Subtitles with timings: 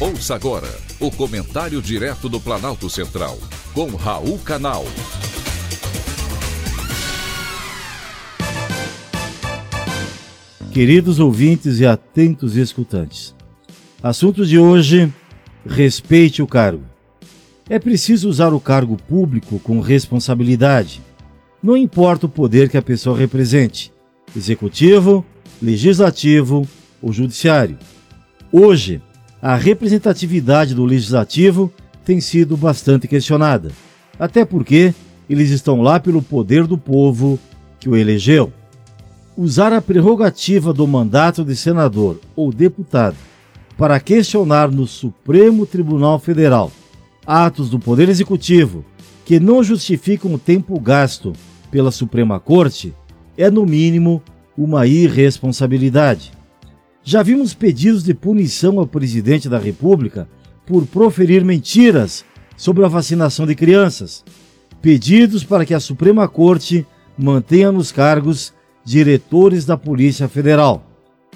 [0.00, 3.38] Ouça agora o comentário direto do Planalto Central,
[3.72, 4.84] com Raul Canal.
[10.72, 13.36] Queridos ouvintes e atentos escutantes,
[14.02, 15.12] assunto de hoje:
[15.64, 16.82] respeite o cargo.
[17.70, 21.00] É preciso usar o cargo público com responsabilidade.
[21.62, 23.92] Não importa o poder que a pessoa represente
[24.36, 25.24] executivo,
[25.62, 26.68] legislativo
[27.00, 27.78] ou judiciário.
[28.50, 29.00] Hoje,
[29.44, 31.70] a representatividade do legislativo
[32.02, 33.72] tem sido bastante questionada,
[34.18, 34.94] até porque
[35.28, 37.38] eles estão lá pelo poder do povo
[37.78, 38.50] que o elegeu.
[39.36, 43.16] Usar a prerrogativa do mandato de senador ou deputado
[43.76, 46.72] para questionar no Supremo Tribunal Federal
[47.26, 48.82] atos do Poder Executivo
[49.26, 51.34] que não justificam o tempo gasto
[51.70, 52.94] pela Suprema Corte
[53.36, 54.22] é, no mínimo,
[54.56, 56.32] uma irresponsabilidade.
[57.06, 60.26] Já vimos pedidos de punição ao presidente da República
[60.66, 62.24] por proferir mentiras
[62.56, 64.24] sobre a vacinação de crianças,
[64.80, 66.86] pedidos para que a Suprema Corte
[67.18, 70.82] mantenha nos cargos diretores da Polícia Federal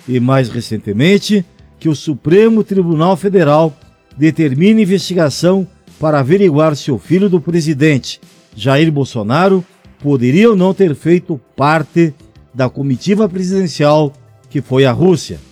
[0.09, 1.45] e, mais recentemente,
[1.79, 3.77] que o Supremo Tribunal Federal
[4.17, 5.69] determine investigação
[6.01, 8.23] para averiguar se o filho do presidente,
[8.57, 9.63] Jair Bolsonaro,
[10.03, 12.15] poderia ou não ter feito parte
[12.55, 14.15] da comitiva presidencial
[14.49, 15.48] que foi à Rússia.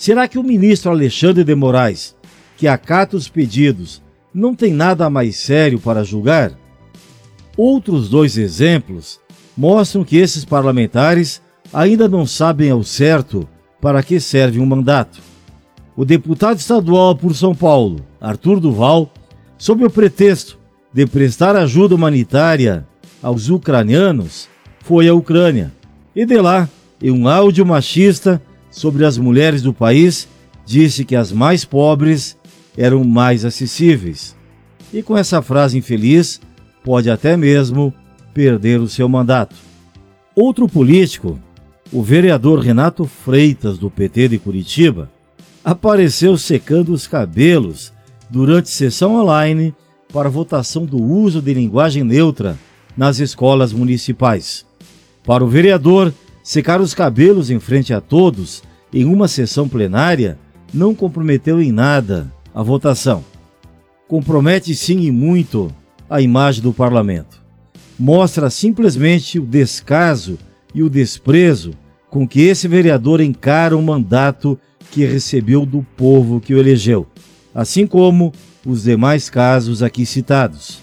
[0.00, 2.16] Será que o ministro Alexandre de Moraes,
[2.56, 6.52] que acata os pedidos, não tem nada mais sério para julgar?
[7.54, 9.20] Outros dois exemplos
[9.54, 13.46] mostram que esses parlamentares ainda não sabem ao certo
[13.78, 15.20] para que serve um mandato.
[15.94, 19.12] O deputado estadual por São Paulo, Arthur Duval,
[19.58, 20.58] sob o pretexto
[20.94, 22.86] de prestar ajuda humanitária
[23.22, 24.48] aos ucranianos,
[24.80, 25.70] foi à Ucrânia
[26.16, 26.66] e de lá,
[27.02, 28.40] em um áudio machista,
[28.70, 30.28] sobre as mulheres do país,
[30.64, 32.36] disse que as mais pobres
[32.76, 34.36] eram mais acessíveis.
[34.92, 36.40] E com essa frase infeliz,
[36.84, 37.92] pode até mesmo
[38.32, 39.56] perder o seu mandato.
[40.34, 41.38] Outro político,
[41.92, 45.10] o vereador Renato Freitas, do PT de Curitiba,
[45.64, 47.92] apareceu secando os cabelos
[48.30, 49.74] durante sessão online
[50.12, 52.56] para votação do uso de linguagem neutra
[52.96, 54.64] nas escolas municipais.
[55.24, 56.12] Para o vereador,
[56.42, 58.62] Secar os cabelos em frente a todos
[58.92, 60.38] em uma sessão plenária
[60.72, 63.24] não comprometeu em nada a votação.
[64.08, 65.72] Compromete sim e muito
[66.08, 67.40] a imagem do parlamento.
[67.98, 70.38] Mostra simplesmente o descaso
[70.74, 71.72] e o desprezo
[72.08, 74.58] com que esse vereador encara o mandato
[74.90, 77.06] que recebeu do povo que o elegeu,
[77.54, 78.32] assim como
[78.66, 80.80] os demais casos aqui citados.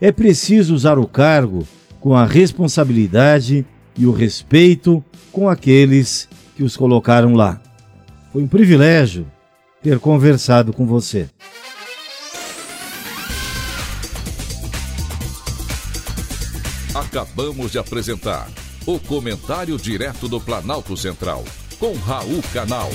[0.00, 1.66] É preciso usar o cargo
[2.00, 3.64] com a responsabilidade
[3.96, 5.02] e o respeito
[5.32, 7.60] com aqueles que os colocaram lá.
[8.32, 9.30] Foi um privilégio
[9.82, 11.28] ter conversado com você.
[16.94, 18.48] Acabamos de apresentar
[18.86, 21.44] o Comentário Direto do Planalto Central,
[21.78, 22.88] com Raul Canal.